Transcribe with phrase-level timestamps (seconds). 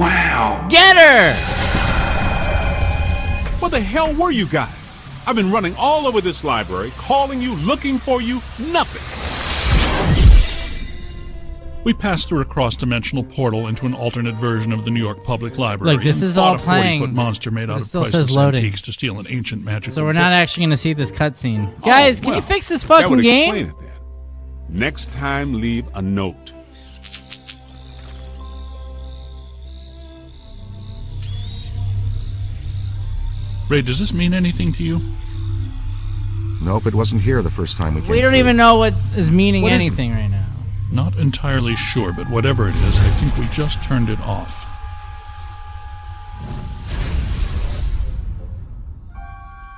[0.00, 0.66] Wow.
[0.70, 1.34] Get her!
[3.60, 4.74] Where the hell were you guys?
[5.26, 9.02] I've been running all over this library, calling you, looking for you, nothing.
[11.84, 15.58] We passed through a cross-dimensional portal into an alternate version of the New York Public
[15.58, 15.94] Library.
[15.96, 17.00] Look, this is all a playing.
[17.02, 18.60] 40-foot monster made out It of still priceless says loading.
[18.60, 19.92] antiques to steal an ancient magic.
[19.92, 21.72] So we're not actually going to see this cutscene.
[21.78, 23.54] Oh, guys, can you fix this that fucking would game?
[23.54, 24.78] explain it then.
[24.78, 26.52] Next time, leave a note.
[33.70, 35.00] Ray, does this mean anything to you?
[36.62, 38.40] Nope, it wasn't here the first time we came We don't through.
[38.40, 39.84] even know what is meaning What is it?
[39.86, 40.44] anything right now.
[40.90, 44.66] Not entirely sure, but whatever it is, I think we just turned it off.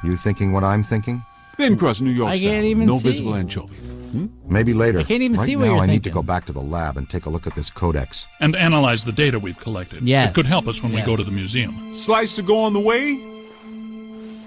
[0.03, 1.23] You thinking what I'm thinking?
[1.57, 2.51] Thin crust New York I style.
[2.51, 3.09] can't even no see.
[3.09, 3.77] visible anchovy.
[3.77, 4.27] Hmm?
[4.49, 4.99] Maybe later.
[4.99, 6.61] I can't even right see what now, you're I need to go back to the
[6.61, 8.27] lab and take a look at this codex.
[8.41, 10.03] And analyze the data we've collected.
[10.03, 10.31] Yes.
[10.31, 11.95] It could help us when we go to the museum.
[11.95, 13.32] Slice to go on the way?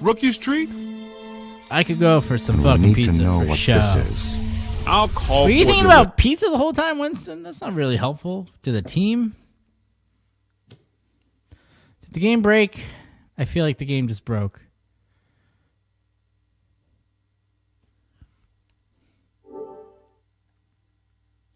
[0.05, 0.69] Rookie's treat?
[1.71, 3.73] I could go for some And fucking we need pizza to know for what show.
[3.73, 4.37] this is.
[4.85, 7.41] I'll call Were you for thinking about pizza the whole time, Winston?
[7.41, 9.35] That's not really helpful to the team.
[10.69, 12.83] Did the game break?
[13.35, 14.61] I feel like the game just broke.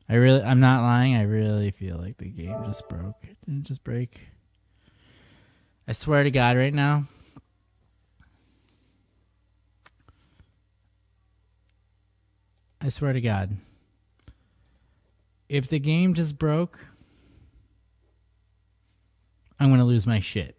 [0.09, 1.15] I really, I'm not lying.
[1.15, 3.21] I really feel like the game just broke.
[3.45, 4.27] didn't just break?
[5.88, 7.05] I swear to God, right now.
[12.81, 13.57] I swear to God.
[15.50, 16.79] If the game just broke,
[19.59, 20.56] I'm going to lose my shit.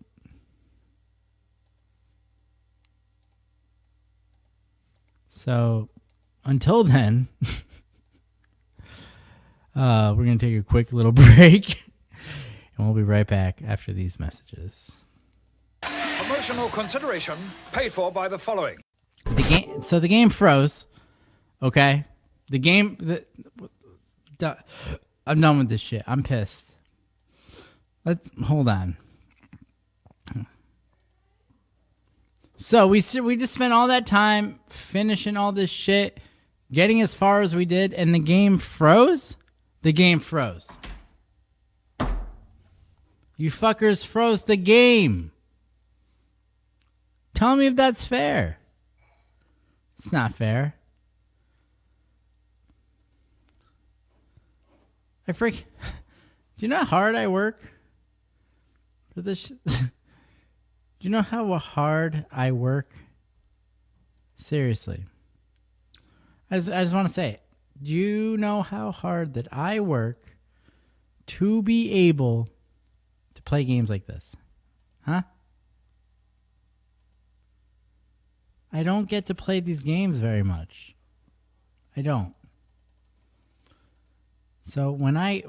[5.28, 5.88] So,
[6.44, 7.28] until then,
[9.74, 11.82] uh, we're going to take a quick little break.
[12.76, 14.92] And we'll be right back after these messages.
[15.80, 17.38] Promotional consideration
[17.72, 18.78] paid for by the following.
[19.24, 19.82] The game.
[19.82, 20.86] So the game froze.
[21.62, 22.04] Okay.
[22.50, 22.96] The game.
[23.00, 23.24] The,
[24.38, 24.58] the-
[25.26, 26.02] I'm done with this shit.
[26.06, 26.72] I'm pissed.
[28.04, 28.96] Let's hold on.
[32.56, 36.20] So we we just spent all that time finishing all this shit,
[36.70, 39.36] getting as far as we did, and the game froze.
[39.82, 40.76] The game froze.
[43.38, 45.32] You fuckers froze the game.
[47.32, 48.58] Tell me if that's fair.
[49.98, 50.74] It's not fair.
[55.30, 55.64] I freak.
[56.58, 57.60] Do you know how hard I work
[59.14, 59.52] for this?
[59.64, 59.90] Do
[61.02, 62.88] you know how hard I work?
[64.34, 65.04] Seriously.
[66.50, 67.42] I just, I just want to say, it.
[67.80, 70.36] do you know how hard that I work
[71.38, 72.48] to be able
[73.34, 74.34] to play games like this?
[75.02, 75.22] Huh?
[78.72, 80.96] I don't get to play these games very much.
[81.96, 82.34] I don't.
[84.62, 85.42] So when I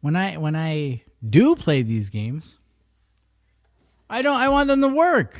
[0.00, 2.58] when I when I do play these games,
[4.08, 5.38] I don't I want them to work.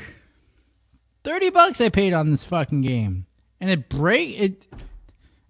[1.23, 3.25] 30 bucks I paid on this fucking game.
[3.59, 4.67] And it break it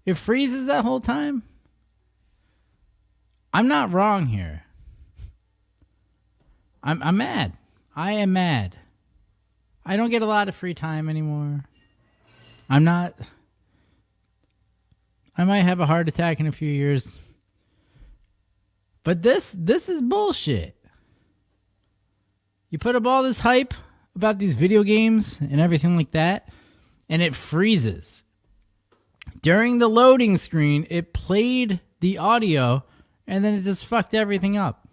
[0.05, 1.43] it freezes that whole time.
[3.53, 4.63] I'm not wrong here.
[6.83, 7.57] I'm I'm mad.
[7.95, 8.75] I am mad.
[9.85, 11.63] I don't get a lot of free time anymore.
[12.69, 13.13] I'm not.
[15.37, 17.19] I might have a heart attack in a few years.
[19.03, 20.75] But this this is bullshit.
[22.69, 23.73] You put up all this hype
[24.15, 26.49] about these video games and everything like that,
[27.07, 28.23] and it freezes.
[29.41, 32.83] During the loading screen, it played the audio
[33.27, 34.87] and then it just fucked everything up.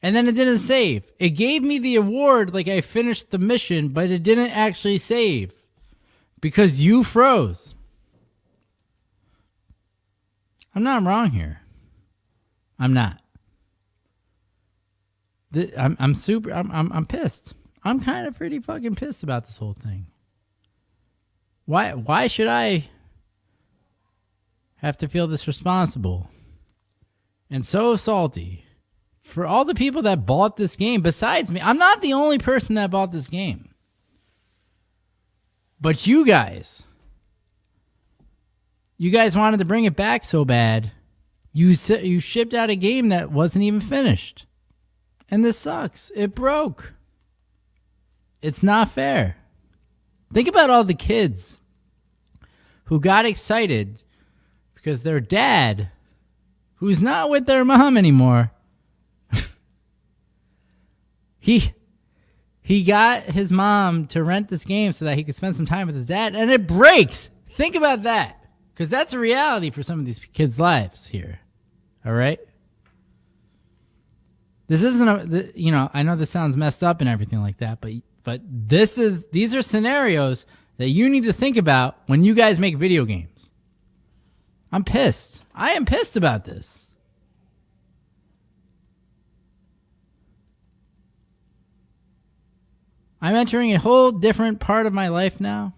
[0.00, 1.10] And then it didn't save.
[1.18, 5.52] It gave me the award like I finished the mission, but it didn't actually save
[6.40, 7.74] because you froze.
[10.74, 11.60] I'm not wrong here.
[12.78, 13.20] I'm not.
[15.76, 17.54] I'm I'm super I'm I'm I'm pissed.
[17.82, 20.06] I'm kind of pretty fucking pissed about this whole thing.
[21.64, 22.88] Why why should I
[24.76, 26.30] have to feel this responsible
[27.50, 28.64] and so salty
[29.22, 31.60] for all the people that bought this game besides me?
[31.62, 33.74] I'm not the only person that bought this game.
[35.80, 36.82] But you guys
[38.98, 40.90] you guys wanted to bring it back so bad.
[41.52, 41.68] You
[42.02, 44.44] you shipped out a game that wasn't even finished.
[45.30, 46.10] And this sucks.
[46.14, 46.94] It broke.
[48.42, 49.36] It's not fair.
[50.32, 51.60] Think about all the kids
[52.84, 54.02] who got excited
[54.74, 55.90] because their dad,
[56.76, 58.50] who's not with their mom anymore,
[61.38, 61.72] he
[62.60, 65.86] he got his mom to rent this game so that he could spend some time
[65.86, 67.30] with his dad and it breaks.
[67.46, 68.37] Think about that.
[68.78, 71.40] Cuz that's a reality for some of these kids' lives here.
[72.06, 72.38] All right?
[74.68, 77.80] This isn't a you know, I know this sounds messed up and everything like that,
[77.80, 77.92] but
[78.22, 80.46] but this is these are scenarios
[80.76, 83.50] that you need to think about when you guys make video games.
[84.70, 85.42] I'm pissed.
[85.54, 86.86] I am pissed about this.
[93.20, 95.74] I'm entering a whole different part of my life now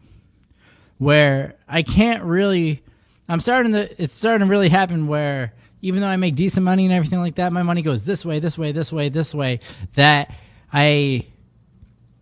[0.98, 2.82] where I can't really
[3.30, 6.84] I'm starting to it's starting to really happen where even though I make decent money
[6.84, 9.60] and everything like that, my money goes this way, this way, this way, this way
[9.94, 10.34] that
[10.72, 11.26] I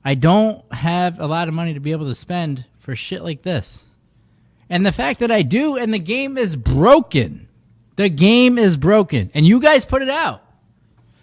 [0.04, 3.40] I don't have a lot of money to be able to spend for shit like
[3.40, 3.84] this.
[4.68, 7.48] And the fact that I do and the game is broken.
[7.96, 10.42] The game is broken and you guys put it out.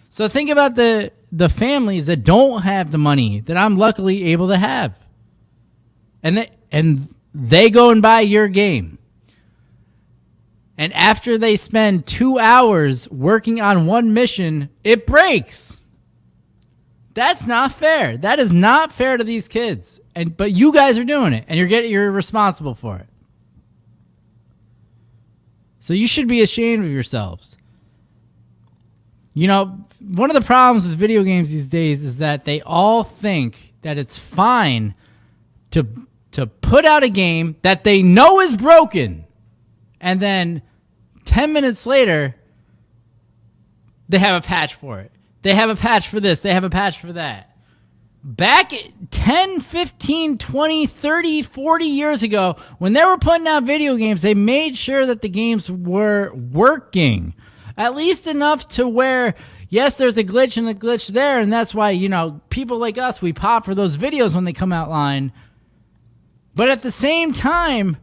[0.08, 4.48] So think about the the families that don't have the money that I'm luckily able
[4.48, 4.98] to have.
[6.24, 8.98] And they, and they go and buy your game.
[10.78, 15.80] And after they spend 2 hours working on one mission, it breaks.
[17.14, 18.18] That's not fair.
[18.18, 20.00] That is not fair to these kids.
[20.14, 23.06] And but you guys are doing it and you're getting you're responsible for it.
[25.80, 27.56] So you should be ashamed of yourselves.
[29.32, 33.02] You know, one of the problems with video games these days is that they all
[33.02, 34.94] think that it's fine
[35.70, 35.86] to
[36.32, 39.25] to put out a game that they know is broken
[40.06, 40.62] and then
[41.24, 42.36] 10 minutes later
[44.08, 45.10] they have a patch for it.
[45.42, 47.50] They have a patch for this, they have a patch for that.
[48.22, 48.72] Back
[49.10, 54.34] 10, 15, 20, 30, 40 years ago, when they were putting out video games, they
[54.34, 57.34] made sure that the games were working.
[57.76, 59.34] At least enough to where,
[59.68, 62.96] yes, there's a glitch and a glitch there, and that's why, you know, people like
[62.96, 65.32] us, we pop for those videos when they come out line.
[66.54, 67.96] But at the same time,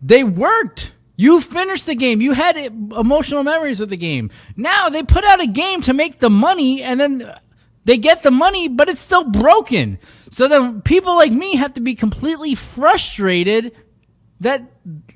[0.00, 0.92] they worked.
[1.22, 2.20] You finished the game.
[2.20, 4.28] You had emotional memories of the game.
[4.56, 7.32] Now they put out a game to make the money, and then
[7.84, 10.00] they get the money, but it's still broken.
[10.30, 13.72] So then people like me have to be completely frustrated
[14.40, 14.64] that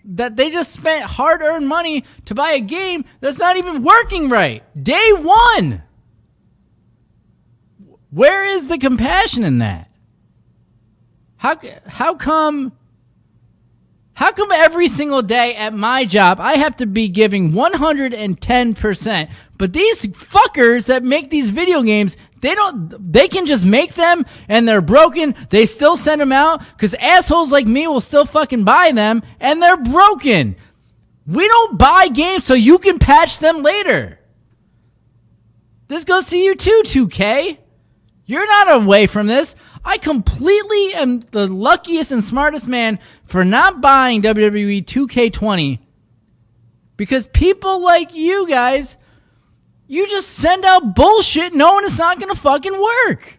[0.04, 4.62] that they just spent hard-earned money to buy a game that's not even working right.
[4.80, 5.82] Day 1.
[8.10, 9.90] Where is the compassion in that?
[11.38, 11.58] How
[11.88, 12.70] how come
[14.16, 19.74] how come every single day at my job I have to be giving 110%, but
[19.74, 24.66] these fuckers that make these video games, they don't they can just make them and
[24.66, 25.34] they're broken.
[25.50, 29.62] They still send them out cuz assholes like me will still fucking buy them and
[29.62, 30.56] they're broken.
[31.26, 34.18] We don't buy games so you can patch them later.
[35.88, 37.58] This goes to you too, 2K.
[38.24, 39.56] You're not away from this.
[39.86, 45.78] I completely am the luckiest and smartest man for not buying WWE 2K20
[46.96, 48.96] because people like you guys,
[49.86, 53.38] you just send out bullshit knowing it's not going to fucking work.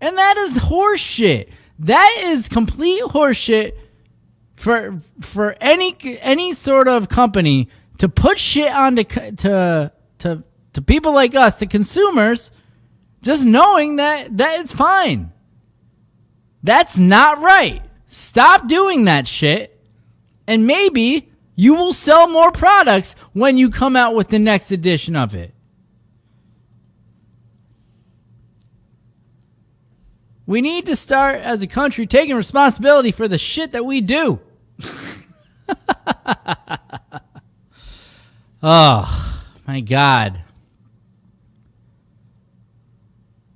[0.00, 1.48] And that is horseshit.
[1.80, 3.72] That is complete horseshit
[4.54, 7.68] for for any any sort of company
[7.98, 10.44] to put shit on to to to,
[10.74, 12.52] to people like us, to consumers,
[13.20, 15.32] just knowing that that it's fine.
[16.62, 17.82] That's not right.
[18.06, 19.72] Stop doing that shit.
[20.46, 25.16] And maybe you will sell more products when you come out with the next edition
[25.16, 25.54] of it.
[30.46, 34.38] We need to start as a country taking responsibility for the shit that we do.
[38.62, 40.40] oh, my God.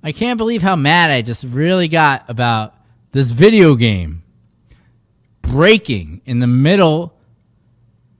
[0.03, 2.73] I can't believe how mad I just really got about
[3.11, 4.23] this video game
[5.41, 7.13] breaking in the middle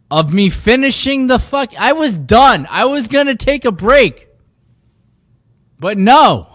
[0.09, 1.73] of me finishing the fuck.
[1.79, 2.67] I was done.
[2.69, 4.27] I was gonna take a break,
[5.79, 6.49] but no.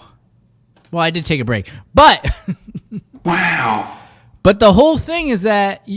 [0.91, 2.25] Well, I did take a break, but
[3.25, 3.99] Wow.
[4.43, 5.89] but the whole thing is that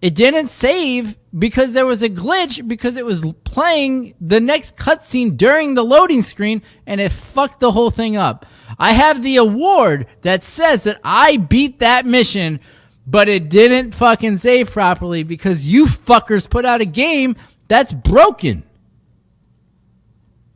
[0.00, 5.36] it didn't save because there was a glitch because it was playing the next cutscene
[5.36, 8.46] during the loading screen and it fucked the whole thing up.
[8.78, 12.60] I have the award that says that I beat that mission,
[13.06, 17.34] but it didn't fucking save properly because you fuckers put out a game
[17.66, 18.62] that's broken.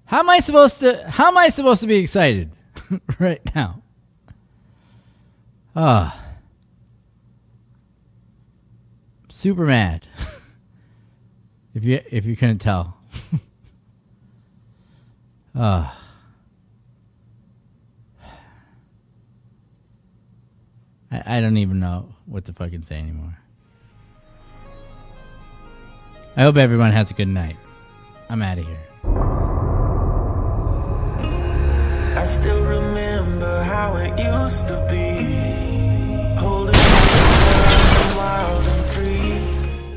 [0.04, 2.52] How am I supposed to how am I supposed to be excited
[3.18, 3.82] right now?
[5.74, 6.21] Ah.
[9.32, 10.06] Super mad.
[11.74, 12.96] if you if you couldn't tell.
[15.54, 15.98] Ah.
[21.10, 23.36] I, I don't even know what to fucking say anymore.
[26.36, 27.56] I hope everyone has a good night.
[28.30, 28.86] I'm out of here.
[32.16, 35.51] I still remember how it used to be.